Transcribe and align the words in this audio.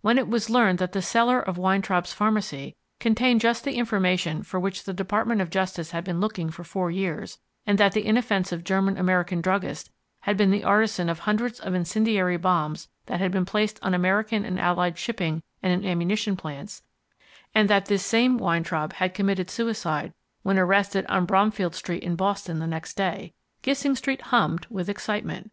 When 0.00 0.16
it 0.16 0.28
was 0.28 0.48
learned 0.48 0.78
that 0.78 0.92
the 0.92 1.02
cellar 1.02 1.38
of 1.42 1.58
Weintraub's 1.58 2.14
pharmacy 2.14 2.74
contained 3.00 3.42
just 3.42 3.64
the 3.64 3.74
information 3.76 4.42
for 4.42 4.58
which 4.58 4.84
the 4.84 4.94
Department 4.94 5.42
of 5.42 5.50
Justice 5.50 5.90
had 5.90 6.04
been 6.04 6.22
looking 6.22 6.48
for 6.48 6.64
four 6.64 6.90
years, 6.90 7.38
and 7.66 7.76
that 7.76 7.92
the 7.92 8.06
inoffensive 8.06 8.64
German 8.64 8.96
American 8.96 9.42
druggist 9.42 9.90
had 10.20 10.38
been 10.38 10.50
the 10.50 10.64
artisan 10.64 11.10
of 11.10 11.18
hundreds 11.18 11.60
of 11.60 11.74
incendiary 11.74 12.38
bombs 12.38 12.88
that 13.04 13.20
had 13.20 13.30
been 13.30 13.44
placed 13.44 13.78
on 13.82 13.92
American 13.92 14.42
and 14.46 14.58
Allied 14.58 14.96
shipping 14.96 15.42
and 15.62 15.70
in 15.70 15.86
ammunition 15.86 16.34
plants 16.34 16.82
and 17.54 17.68
that 17.68 17.84
this 17.84 18.02
same 18.06 18.38
Weintraub 18.38 18.94
had 18.94 19.12
committed 19.12 19.50
suicide 19.50 20.14
when 20.42 20.58
arrested 20.58 21.04
on 21.10 21.26
Bromfield 21.26 21.74
Street 21.74 22.02
in 22.02 22.16
Boston 22.16 22.58
the 22.58 22.66
next 22.66 22.96
day 22.96 23.34
Gissing 23.60 23.94
Street 23.96 24.22
hummed 24.22 24.66
with 24.70 24.88
excitement. 24.88 25.52